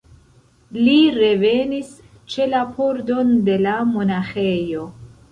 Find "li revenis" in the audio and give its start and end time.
0.85-1.91